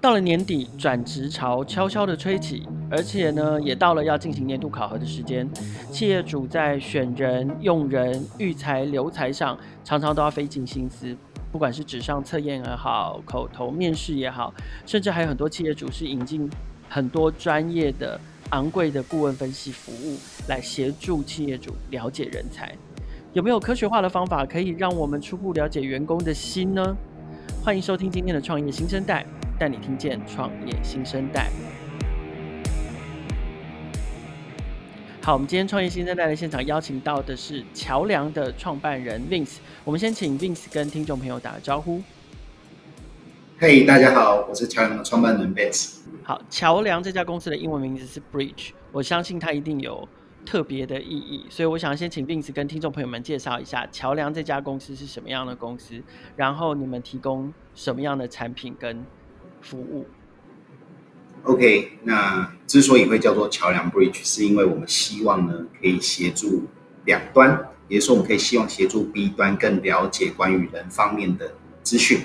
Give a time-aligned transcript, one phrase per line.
[0.00, 5.48] 到了年底，转职潮悄悄的吹起，而且呢，也到了要进行年度考核的时间。
[5.90, 11.16] 企业主在选人、用人、育才、留才上，常常都要费尽心思。
[11.50, 14.54] 不管是纸上测验也好，口头面试也好，
[14.86, 16.48] 甚至还有很多企业主是引进
[16.88, 18.20] 很多专业的、
[18.50, 20.16] 昂贵的顾问分析服务，
[20.48, 22.72] 来协助企业主了解人才。
[23.32, 26.96] 有没有科学化的方法，可以让我们初步了解员工的心呢？
[27.64, 29.26] 欢迎收听今天的创业新生代。
[29.58, 31.50] 带你听见创业新生代。
[35.20, 39.56] 好，我们今天创业新生代的现场邀请到的是桥梁的创办人 Vince。
[39.84, 42.00] 我们先请 Vince 跟听众朋友打个招呼。
[43.58, 45.96] 嘿，大家好，我是桥梁的创办人 Vince。
[46.22, 50.08] 好，桥梁这家公司的英文名字是 Bridge，我相信它一定有
[50.46, 56.00] 特别的意义，所以我想先请 Vince 跟听众朋友们介绍一下桥梁这家公司是什么样的公司，
[56.36, 59.04] 然后你们提供什么样的产品跟
[59.62, 60.06] 服务
[61.44, 66.64] ，OK，那之所以会叫做桥梁 Bridge，是因为我们希望呢，可以协助
[67.04, 72.20] 两端，也就是说，我们可以希望协助 B 端更了解关于人方面的资讯。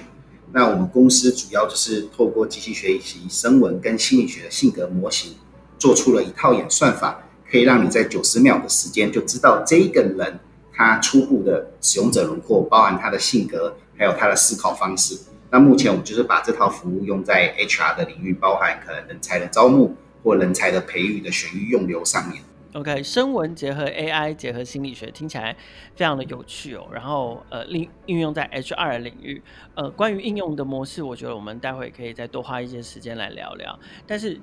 [0.51, 5.33] 那我们公司主要就是透过机器学习、声纹跟心理学的性格模型，
[5.79, 10.39] 做出了一套演算法，可以让你在九十秒的时间就知道这一个人
[10.71, 15.17] 他初步的使用者轮廓，包含他的性格，还有他的思考方式。
[15.53, 22.41] 那目前我们就是把这套服务用在 HR 的领域，包含可能人才的招募或人才的培育的选育用流上面。
[22.73, 25.55] OK，声纹结合 AI 结合心理学，听起来
[25.95, 26.87] 非常的有趣哦。
[26.91, 29.43] 然后呃，应运用在 HR 的领域，
[29.75, 33.79] 呃，关于应用的模式，我觉得我们待会可以再多花一些时间来聊聊。
[34.07, 34.41] 但是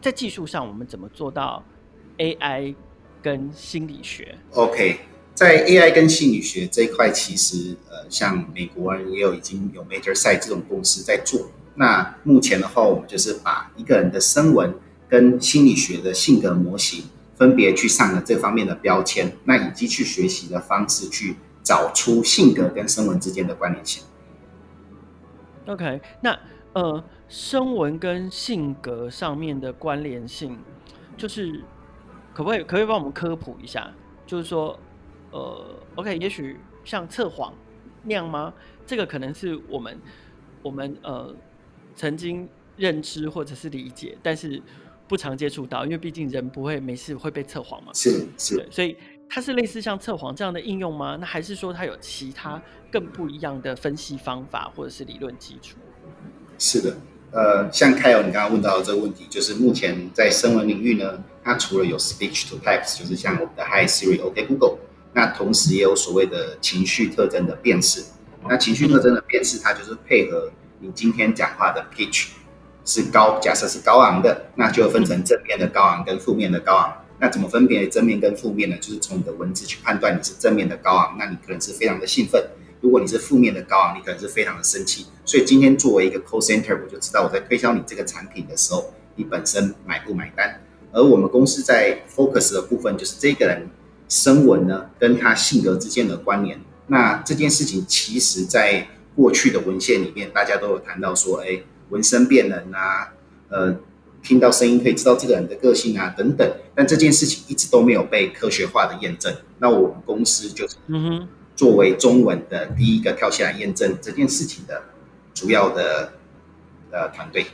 [0.00, 1.62] 在技术上，我们怎么做到
[2.18, 2.74] AI
[3.22, 4.98] 跟心理学？OK。
[5.34, 11.50] 在 AI 跟心理学这一块，其实呃，像美国人也有已经有 Mattersight 这种公司在做。
[11.74, 14.72] 那目前的话，我们就是把一个人的声纹
[15.08, 17.02] 跟心理学的性格模型
[17.36, 24.04] 分别去上了这方面的标签，那以及去学习的方式去找出性格跟声纹之间的关联性。
[25.66, 26.38] OK，那
[26.74, 30.56] 呃，声纹跟性格上面的关联性，
[31.16, 31.60] 就是
[32.32, 33.92] 可不可以可不可以帮我们科普一下？
[34.24, 34.78] 就是说。
[35.34, 35.64] 呃
[35.96, 37.52] ，OK，也许像测谎
[38.04, 38.54] 那样吗？
[38.86, 39.98] 这个可能是我们
[40.62, 41.34] 我们呃
[41.96, 44.62] 曾经认知或者是理解，但是
[45.08, 47.90] 不常接触到，因为毕竟人不会没事会被测谎嘛。
[47.92, 48.96] 是是，所以
[49.28, 51.16] 它是类似像测谎这样的应用吗？
[51.20, 52.62] 那还是说它有其他
[52.92, 55.78] 更不一样的分析方法或者是理论基础？
[56.60, 56.96] 是的，
[57.32, 64.78] 呃，像 Kyle 你刚刚问到的这个问题，就是目前在声纹领域呢，它除了有 Speech to Text，就是像我们的 Hi Siri、OK Google。
[65.14, 68.04] 那同时也有所谓的情绪特征的辨识。
[68.46, 72.26] 那情绪特征的辨识，它就是配合你今天讲话的 pitch
[72.84, 76.92] 是高，假设是高昂的，那就分成正面的高昂跟负面的高昂。
[77.18, 78.76] 那怎么分别正面跟负面呢？
[78.78, 82.42] 就是从你的文字去判断，你是正面的高昂，那你可能是非常的兴奋；
[82.82, 85.06] 如果你是负面的高昂，你可能是非常的生气。
[85.24, 90.60] 所以今天作为一个 call center，我就知道我在推销你这个产品的时候，你本身买不买单。
[90.92, 93.70] 而我们公司在 focus 的部分，就是这个人。
[94.14, 96.60] 声纹呢，跟他性格之间的关联。
[96.86, 98.86] 那这件事情，其实在
[99.16, 103.12] 过去的文献里面，大家都有谈到说，哎，闻声辨人啊，
[103.48, 103.76] 呃，
[104.22, 106.48] 听到声音可以知道这个人的个性啊，等等。
[106.76, 109.34] 但这件事情一直都没有被科学化的验证。
[109.58, 110.76] 那我们公司就是，
[111.56, 114.80] 作为中文的第一个跳起来验证这件事情的
[115.34, 116.12] 主要的
[116.92, 117.46] 呃团队。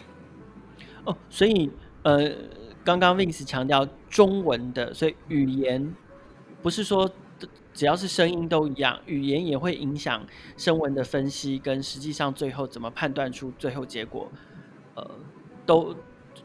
[1.05, 1.71] 哦，所以
[2.03, 2.31] 呃，
[2.85, 5.95] 刚刚 Vince 强调中文的，所以语言。
[6.63, 7.11] 不是说
[7.73, 10.27] 只要是声音都一样，语言也会影响
[10.57, 14.31] 声纹的分析，跟实际上最后怎么判断出最后结果，
[14.95, 15.11] 呃，
[15.65, 15.95] 都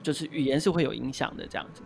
[0.01, 1.81] 就是语言是会有影响的这样子。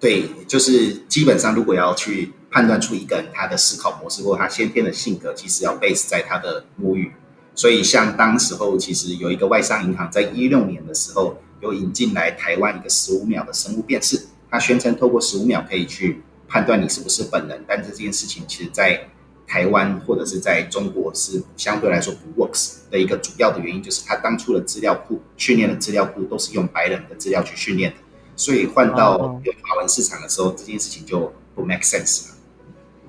[0.00, 7.12] 对，就是基本上如果要去判断出一个人他的思考模式或他先天的性格，其实要 base 在他的母语。
[7.54, 16.22] 所以像当时候其实有一个外商银行在一六年的时候有引进来台湾一个十五秒的生物辨识，他宣称透过十五秒可以去。
[16.48, 19.06] 判断你是不是本人，但这件事情其实，在
[19.46, 27.96] 台湾或者是在中国是相对来说不 works 的一个主要的原因，就是他当初的资料库训练的资料库都是用白人的资料去训练的，
[28.36, 32.34] 所以换到有华文市场的时候，这件事情就不 make sense 了。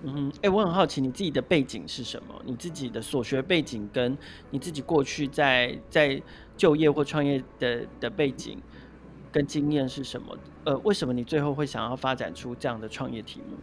[0.03, 2.41] 嗯，哎，我很好奇你自己的背景是什么？
[2.45, 4.17] 你自己的所学背景跟
[4.49, 6.21] 你自己过去在在
[6.55, 8.57] 就业或创业的的背景。
[9.31, 10.37] 跟经验是什么？
[10.65, 13.57] 呃，为什么你最后会想要发展出这样的创业题目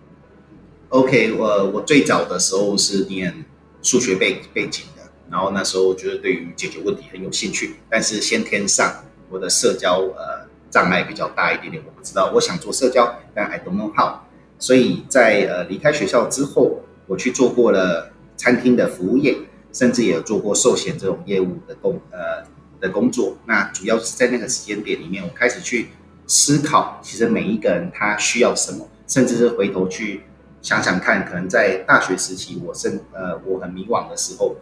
[0.88, 3.44] ？OK，我我最早的时候是念
[3.82, 14.20] 数学背背景的，然后那时候觉得对于解决问题很有兴趣，但是先天上我的社交呃障碍比较大一点点，我不知道我想做社交，但 I don't know how。
[14.58, 19.36] 所以在呃离开学校之后，我去做过了餐厅的服务业，
[19.72, 22.44] 甚至也有做过寿险这种业务的工呃
[22.80, 23.36] 的工作。
[23.46, 25.88] 那主要是在那个时间点里面，我开始去
[26.26, 30.22] 思考，其实每一个人他需要什么，甚至是回头去
[30.62, 34.56] 想想看，可能在大学时期我甚呃我很迷惘的时候，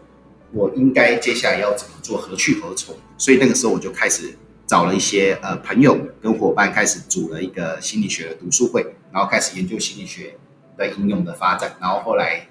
[0.51, 2.95] 我应该接下来要怎么做，何去何从？
[3.17, 4.37] 所以那个时候我就开始。
[4.67, 10.39] 找了一些呃朋友跟伙伴，开始组了一个心理学的读书会，然后开始研究心理学
[10.75, 12.47] 的应用的发展，然后后来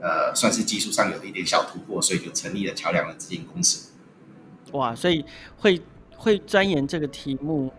[0.00, 3.91] 呃算是技术上有一点小突破，所以就成立了桥梁的这间公司。
[4.72, 5.24] 哇，所以
[5.56, 5.80] 会
[6.16, 7.72] 会钻研这个题目，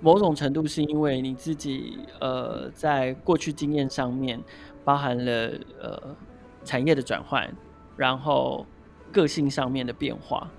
[0.00, 4.40] 某种程度是因为你自己呃在过去经验上面
[4.84, 6.16] 包含了呃
[6.64, 7.52] 产业的转换，
[7.96, 8.66] 然后
[9.12, 10.50] 个性上面的变化。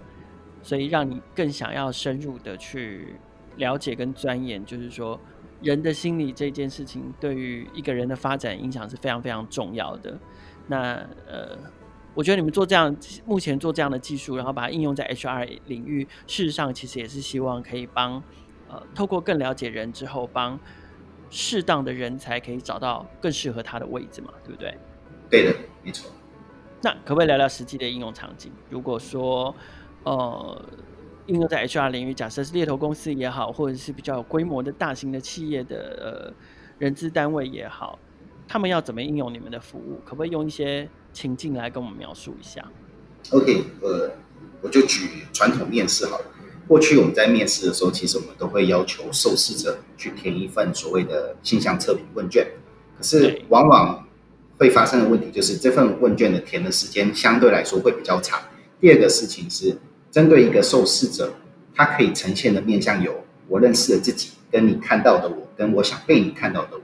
[0.63, 3.17] 所以让你更想要深入的去
[3.57, 5.19] 了解跟钻研，就是说
[5.61, 10.17] 人的心理这件事情对于一个人的发展影响是非常非常重要的。
[10.65, 11.55] 那呃，
[12.15, 12.95] 我觉得你们做这样，
[13.25, 18.23] 目前做这样的技术，然后把它应用在 HR 领域，事实上其实也是希望可以帮
[18.69, 20.59] 呃，透过更了解人之后，帮
[21.29, 24.77] 适当的人才可以找到更适合他的位置嘛，对不对？
[25.29, 26.09] 对的，没错。
[26.81, 28.51] 那可不可以聊聊实际的应用场景？
[28.69, 29.53] 如果说
[30.03, 30.65] 呃，
[31.25, 36.33] 应用在 HR 领域，假设是猎头公司也好，或者是比较有规模的大型的企业的呃
[36.77, 37.97] 人资单位也好，
[38.47, 39.99] 他们要怎么应用你们的服务？
[40.05, 42.63] 可不可以用一些情境来跟我们描述一下
[43.31, 44.11] ？OK，呃，
[44.61, 46.25] 我就举传统面试好了。
[46.67, 52.45] 过去我们在面试的时候，其实我们都会要求受试者去填一份所谓的性向测评问卷，
[52.97, 54.05] 可是往往
[54.57, 58.39] 会发生的问题就是这份问卷的填的时间相对来说会比较长。
[58.79, 59.77] 第二个事情是。
[60.11, 61.33] 针对一个受试者，
[61.75, 66.81] 他可以呈现的面向有我认识的自己，跟你看到的我，跟我想被你看到的我。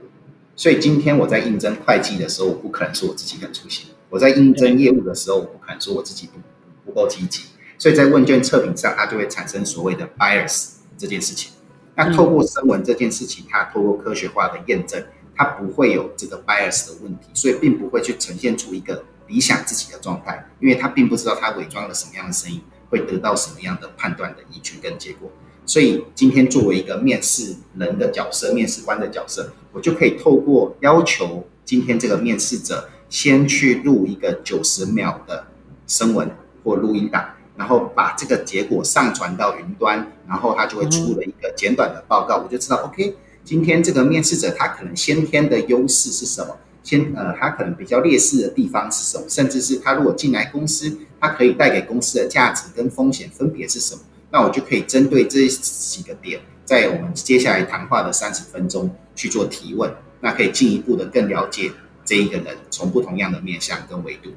[0.54, 6.38] 所以今天我在应征会计的时候，我不可能说我自己很粗心；我在应征业务的时候，我不可能说我自己不
[6.84, 7.44] 不够积极。
[7.78, 11.52] 所以在问卷测评上，它就会产生所谓的 bias 这件事情。
[11.96, 15.02] 那透过声纹这件事情，它透过科学化的验证，
[15.34, 22.60] 它不会有这个 bias 的问题，所以并不会去呈现出一个理想自己的状态，因为他并不知道他伪装了什么样的声音。
[22.92, 25.32] 会得到什么样的判断的依据跟结果？
[25.64, 35.46] 所以今天作为一个面试人的角色，面试官的角色，我就可以透过要求今天这个面试者先去录一个九十秒的
[35.86, 37.22] 声纹或录音档，
[37.58, 43.14] 然后把这个结果上传到云端，然后他就会出了一个简短的报告，我就知道，OK，
[43.44, 46.56] 今天这个面试者他可能先天的优势是什么？
[46.82, 49.28] 先呃，他可能比较劣势的地方是什么？
[49.28, 54.00] 甚至是他如果进来公司，他可以带给公司的价值跟风险分别是什么？
[54.30, 61.70] 那我就可以针对这几个点，在我们接下来谈话的三十分钟去做提问，那可以进一步的更了解
[62.12, 64.30] 这一个人从不同样的面向跟维度。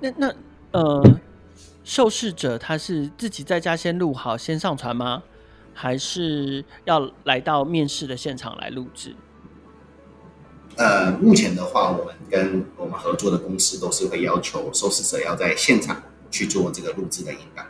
[0.00, 0.34] 那那
[0.70, 1.20] 呃，
[1.84, 5.22] 受试者他是自己在家先录好先上传吗？
[5.74, 9.14] 还是要来到面试的现场来录制？
[10.78, 17.62] 呃，目前的话，我们跟我们合作的公司都是会要求受试者要在现场去做这个录制的引导。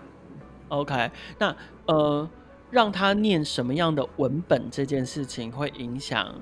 [0.69, 1.11] OK，
[1.41, 1.57] 那
[1.87, 2.31] 呃，
[2.71, 6.33] 让他念什么样的文本这件事情会影响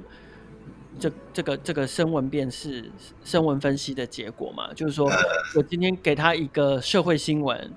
[0.98, 2.90] 这这个这个声纹辨识、
[3.24, 4.72] 声纹分析的结果嘛？
[4.74, 5.08] 就是说
[5.56, 7.70] 我今天给他一个社会新闻，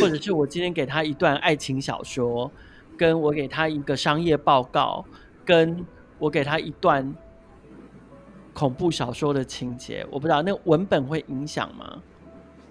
[0.00, 2.50] 或者是我今天给他一段爱情小说，
[2.96, 5.04] 跟我给他一个商业报告，
[5.44, 5.84] 跟
[6.18, 7.14] 我给他一段。
[8.54, 12.02] 恐怖小说的情节，我不知道那个文本会影响吗？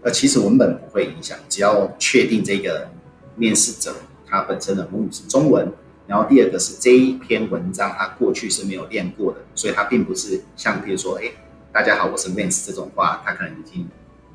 [0.01, 2.89] 呃，其实文本不会影响，只要确定这个
[3.37, 5.71] 面试者他本身的母语是中文，
[6.07, 11.29] 然后第二个是这一篇文章他过去是没有练过的，所以他并不是像比如说，哎，
[11.73, 13.87] 大家好，我是 Vance 这种话，他可能已经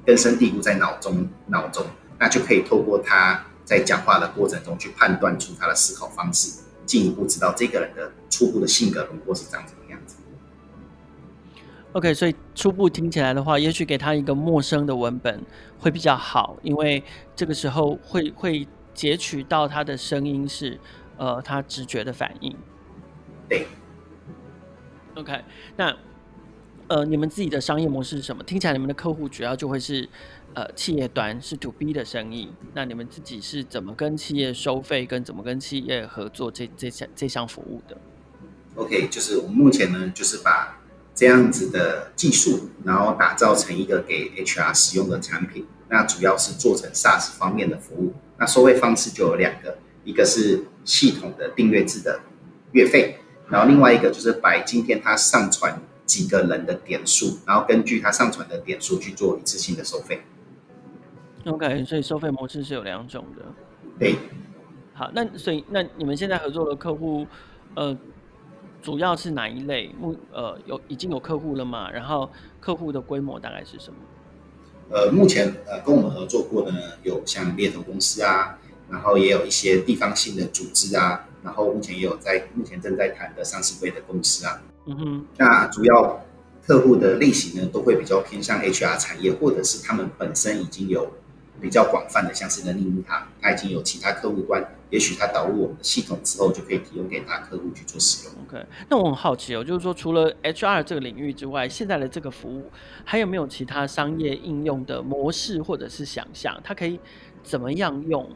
[0.05, 1.87] 根深蒂固在脑中脑中，
[2.19, 9.75] 那就可以透过他在讲话的过程中去判断出他的思考方式，进一步知道这个人的初步的性格轮廓是这样子。
[11.93, 15.45] OK，所以初步听起来的话，也许给他一个陌生的文本
[15.79, 17.03] 会比较好，因为
[17.37, 20.81] 这个时候会会截取到他的声音是
[21.23, 22.53] 呃他直觉的反应。
[23.49, 23.69] 对。
[25.15, 25.41] OK，
[25.77, 25.97] 那
[26.89, 28.43] 呃你们自己的商业模式是什么？
[28.43, 30.09] 听起来你们的客户主要就会是
[30.55, 37.97] 呃企业端是 To B 的生意，那你们自己是怎么跟企业收费，跟怎么跟企业合作这这项这项服务的
[38.75, 40.79] ？OK，就是我们目前呢，就是把。
[41.15, 48.15] 这样子的技术，然后打造成一个给 HR 使用的产品，那主要是做成 SaaS 方面的服务。
[48.39, 52.21] 那收费方式就有两个，一个是系统的订阅制的
[52.73, 60.23] 月费，然后另外一个就是摆今天他上传几个人的点数，然后根据他上传的点数去做一次性的收费。
[61.47, 63.45] OK，所以收费模式是有两种的。
[63.99, 64.17] 对，
[64.95, 67.27] 好，那所以那你们现在合作的客户，
[67.75, 67.97] 呃，
[68.81, 69.93] 主要是哪一类？
[69.99, 71.91] 目呃有已经有客户了嘛？
[71.91, 73.99] 然后客户的规模大概是什么？
[74.91, 78.59] 呃，目前呃跟我们合作过的呢，有像猎头公司啊，
[78.93, 84.63] 然后也有一些地方性的组织啊，然后目前也有在目前正在谈的上市会的公司啊。
[84.87, 86.25] 嗯哼，那主要
[86.65, 91.11] 客户的类型呢，都会比较偏向 HR 产业，或者是他们本身已经有。
[91.61, 98.35] 比较广泛的，像是人力银行，它已经有其他客户端，也许它导入我们的系统之后，就可以提供给他客户去做使用。
[98.49, 102.69] OK，那我很好奇哦，就是说除了 HR 这个领域之外，现在的这个服务
[103.05, 106.61] 还有没有其他商业应用的模式或者是想象？
[106.65, 106.99] 它可以
[107.45, 108.29] 怎么样用？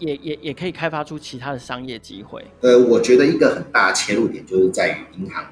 [0.00, 2.44] 也也也可以开发出其他的商业机会。
[2.62, 5.46] 呃，我觉得一个很大的切入点就是在于银行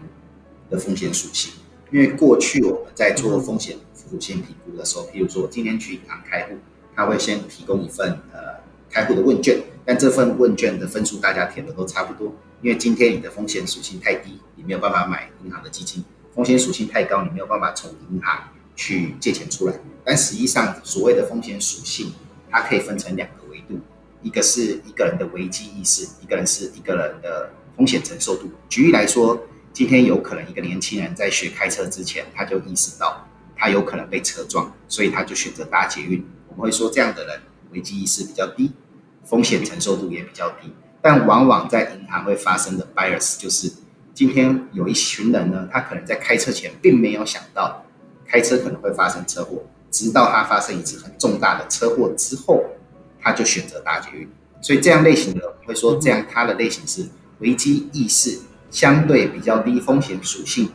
[0.68, 1.52] 的风险属性，
[1.92, 3.76] 因为过去我们在做风险。
[4.10, 6.54] 属性评估的时候，譬如说，我今天去银行开户，
[6.96, 8.58] 他会先提供一份呃
[8.90, 16.02] 开户的问卷，但这份问卷的分数大家填的都差不多，因为今天你的风险属性太低，你没有办法买银行的基金；
[16.34, 19.74] 风险属性太高，你没有办法从银行去借钱出来。
[20.02, 22.10] 但实际上，所谓的风险属性，
[22.50, 23.78] 它可以分成两个维度，
[24.22, 28.50] 一个是一个人的危机意识，一个人是一个人的风险承受度。
[28.68, 29.40] 举例来说，
[29.72, 33.24] 今天有可能一个年轻人在学开车之前，他就意识到。
[33.60, 36.24] 他有可能被车撞，所以他就选择搭捷运。
[36.46, 37.40] 我们会说这样的人
[37.72, 38.70] 危机意识比较低，
[39.24, 40.72] 风险承受度也比较低。
[41.02, 43.72] 但往往在银行会发生的 bias 就是，
[44.14, 47.84] 今天有一群人呢，他可能在开车前并没有想到
[48.24, 52.64] 开车可能会发生车祸，直到他发生一次很重大的车祸之后，
[53.28, 54.28] 他就选择大捷运。
[54.60, 57.06] 所以这样类型的会说，这样他的类型是
[57.40, 58.38] 危机意识
[58.70, 60.68] 相对比较低，风险属性。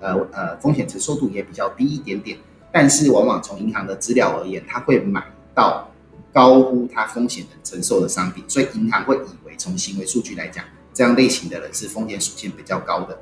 [0.00, 2.38] 呃呃，风险承受度也比较低一点点，
[2.72, 5.22] 但是往往从银行的资料而言，他会买
[5.54, 5.90] 到
[6.32, 10.64] 高估他风险能承受的商品，所以银行会以为从行为数据来讲，
[10.94, 13.18] 这样类型的人是风险属性比较高的。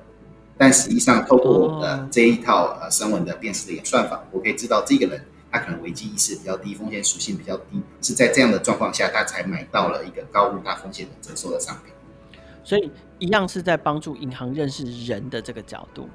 [0.57, 5.21] 但实际上，透过我们的这一套呃声纹的辨识的演算法，我可以知道这个人
[5.59, 11.93] 他可能危机意识比较低，风险属性比较低，是在这样的状况下，他才买到了一个高乎他风险的折收的商品。
[12.63, 16.09] 所以，一样是在帮助银行认识人的这个角度。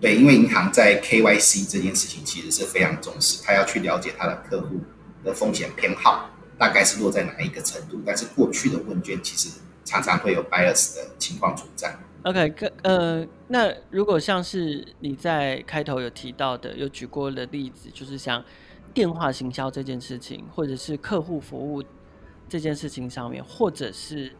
[0.00, 4.80] 对，因为银行在 KYC 这件事情其实是非常重视，他要去了解他的客户
[5.24, 8.02] 的风险偏好大概是落在哪一个程度。
[8.04, 11.96] 但是过去的问卷其实常常会有 bias 的情况存在。
[12.24, 18.42] OK，呃，那如果像是你在开头有提到的，有举过的例子，就是像
[18.94, 21.82] 电话行销这件事情，或者是客户服务
[22.48, 24.32] 这件事情上面，或者是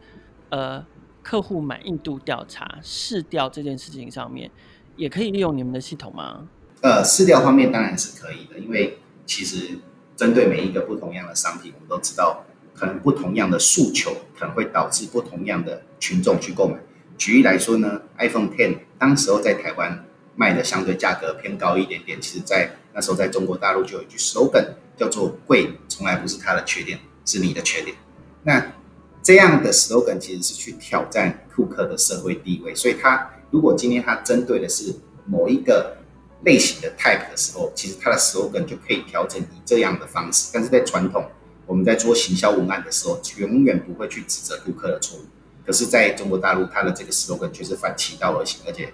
[0.49, 0.83] 呃
[1.21, 4.49] 客户满意度调查试调这件事情上面。
[4.95, 6.47] 也可以利用你们的系统吗？
[6.81, 9.77] 呃，试调方面当然是可以的，因为其实
[10.15, 16.77] 针对每一个不同样的商品，我们都知道，可能不同样的诉求可能会导致不同样的群众去购买。
[17.17, 20.05] 举例来说呢，iPhone Ten 当时候在台湾
[20.37, 24.65] 卖的相对价格偏高一点点，其实在那时候在中国大陆就有一句 slogan
[24.97, 27.95] 叫做“贵从来不是它的缺点，是你的缺点”。
[28.41, 28.73] 那
[29.21, 33.29] 这样的 slogan 其实是去挑战顾客的社会地位，所以它。
[33.51, 34.93] 如果今天它针对的是
[35.25, 35.95] 某一个
[36.43, 40.49] 类型的 type 的时候，其实它的 slogan 就可以调整以这样的方式。
[40.51, 41.23] 但是在传统，
[41.65, 45.21] 我们在做行销文案的时候，永远不会去指责顾客的错误。
[45.65, 48.91] 可是在中国大陆，它的这个 slogan 却是反其道而行，而且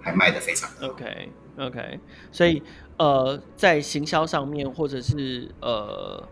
[0.00, 0.86] 还卖得非常好。
[0.86, 1.28] OK
[1.58, 1.98] OK，
[2.32, 2.62] 所以
[2.98, 6.22] 呃，在行销上面，或者是呃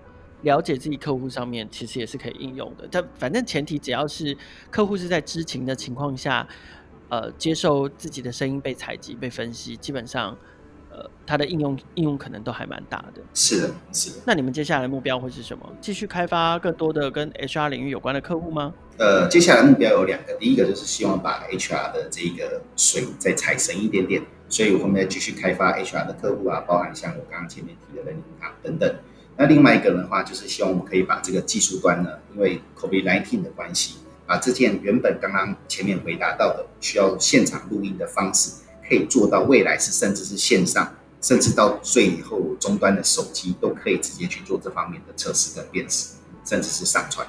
[0.43, 2.89] 了解自己客户上面，其实也是可以应用的。
[2.91, 4.37] 但反正前提只要是
[4.71, 6.47] 客户是在知情的情况下。
[7.11, 10.37] 呃，接受自己的声音被采集、被分析，基本上，
[10.91, 13.23] 呃，它的应用应用可能都还蛮大的。
[13.33, 14.17] 是的，是的。
[14.27, 15.67] 那你们接下来的目标会是什么？
[15.81, 18.75] 继续开发更多的跟 HR 领域有关的客户吗？
[18.99, 28.95] 呃，接下来目标有两个，第一个就是希望把 HR 的这个水再踩深一点点，所以我们要继续开发 HR 的客户啊，包含像我刚刚前面提的人银行等等。
[29.37, 33.99] 那另外一个的话，就是希望我们可以把这个技术端呢，因为 COVID-19 的关系。
[34.27, 47.27] 把这件原本刚刚前面回答到的需要现场录音的方式，可以做到未来是甚至是线上，甚至到最后终端的手机都可以直接去做这方面的测试跟辨识，甚至是上传。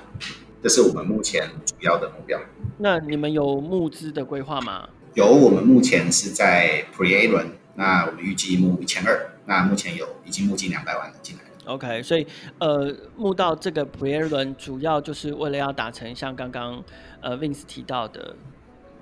[0.62, 2.38] 这是我们目前主要的目标。
[2.78, 4.90] 那你们有募资的规划吗？
[5.16, 11.42] 有，我们目前是在 Pre A 轮，那我们预计募一千二，那目前有已经募进两百万了进来。
[11.66, 12.26] OK，所以
[12.60, 16.84] 呃，募到这个普耶伦主要就是为了要达成像刚刚
[17.22, 18.36] 呃 Vince 提到的，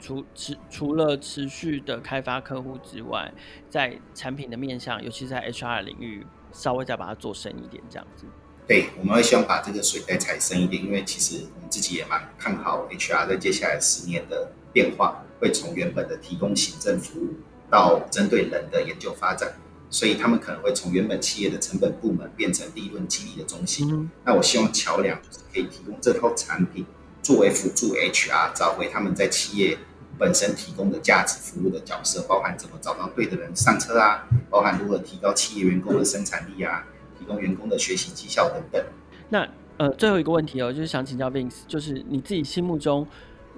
[0.02, 3.32] 除持除了持续的开发客户之外，
[3.70, 8.26] 在产品的面向，尤其在 HR 领域，稍微再把它做深一点，这样子。
[8.68, 17.30] 对，我们会希望把这个水再踩深一点，因为其实我们自己也蛮看好 HR 在接下来十年的变化，会从原本的提供行政服务
[17.68, 19.52] 到针对人的研究发展。
[19.90, 23.90] 所以他们可能会从原本企业的成本部门变成利润激励的中心。
[23.90, 25.18] 嗯、那我希望桥梁
[25.54, 26.86] 可以提供这套产品
[27.24, 29.78] 作为辅助 HR 找回他们在企业
[30.20, 36.86] 本身提供的价值服务的角色，包含怎么找到对的人上车啊，包含如何提高企业员工的生产力啊，
[37.18, 38.84] 提供员工的学习绩效等等。
[39.30, 43.08] 那呃，最后一个问题哦，就是想请教 Vince，就是你自己心目中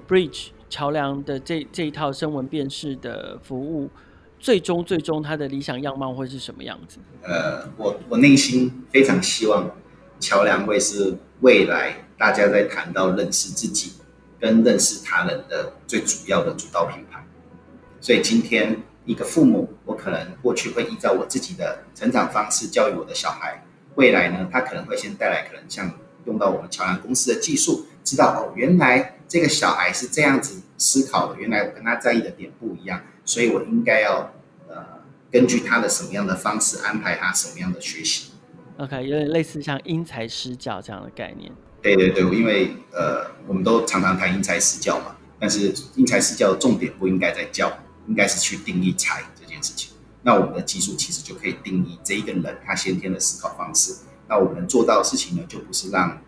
[0.08, 3.90] Bridge 桥梁的这这一套声纹辨识的服务。
[4.42, 6.98] 最终，最终，他的理想样貌会是什么样子？
[7.24, 9.70] 呃，我我内心非常希望
[10.18, 13.96] 桥梁会是未来大家在谈到认识自己
[14.40, 17.22] 跟认识他人的最主要的主导品牌。
[18.00, 23.62] 所以今天一个父母，我可能过去会依照我自己的成长方式教育我的小孩，
[23.96, 25.92] 未来呢，他可能会先带来可能像
[26.24, 33.02] 用到我们桥梁公司的技术，知道哦，原来这个小孩是这样子思考的，原来我跟他在意的点不一样。
[33.24, 34.34] 所以我应该要
[34.68, 34.84] 呃，
[35.32, 38.32] 根据他的什么样的方式安排他什么样的学习。
[38.78, 41.52] OK，有点类似像因材施教这样的概念。
[41.82, 47.72] 对对对，因为呃，我们都常常谈因材施教嘛，但是因材施教的重点不应该在教，
[48.08, 49.94] 应该是去定义才这件事情。
[50.24, 53.96] 那我们的技术其实就可以定义这一个人他先天的思考方式。
[54.28, 56.20] 那我们能做到的事情呢，就不是让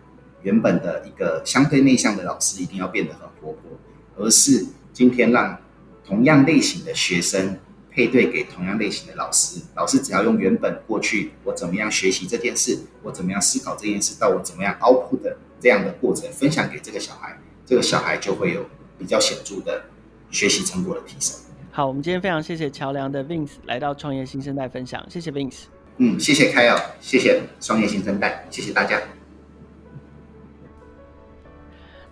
[0.44, 3.78] 原本的一个相对内向的老师一定要变得很活泼，
[4.18, 5.58] 而是今天让。
[6.04, 7.58] 同样类型的学生
[7.90, 18.66] 配对给同样类型的老师，老师只要用原本过去我怎么样学习这件事，我怎么样思考这件事，到我怎么样 output 的这样的过程分享给这个小孩，这个小孩就会有
[18.98, 19.84] 比较显著的
[20.32, 21.40] 学习成果的提升。
[21.72, 25.66] 好，我们今天非常谢谢桥梁的 Vince 来到创业新生代分享，谢谢 Vince。
[25.98, 29.00] 嗯，谢谢 Kyle，谢谢创业新生代，谢谢大家。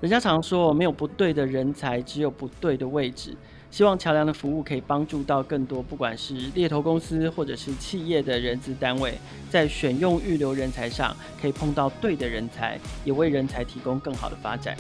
[0.02, 3.36] 人家常说没有不对的人才，只有不对的位置。
[3.70, 9.14] 希望桥梁的服务可以帮助到更多，不管是猎头公司或者是企业的人资单位，
[9.50, 14.74] 在选用预留人才上可以碰到对的人才，也为人才提供更好的发展。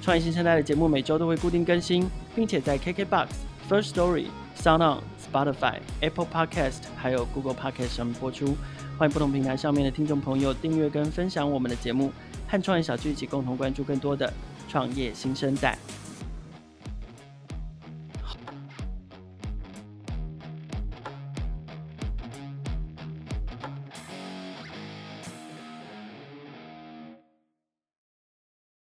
[0.00, 3.26] 创业新生代的节目每周都会固定更新，并且在 KKBOX、
[3.68, 5.00] First Story、SoundOn、
[5.30, 8.56] Spotify、Apple Podcast 还有 Google Podcast 上面播出。
[8.96, 12.10] 欢迎不同平台上面的听众朋友订阅跟分享我们的节目，
[12.48, 14.32] 和创业小聚一起共同关注更多的
[14.74, 15.78] 创业新生代。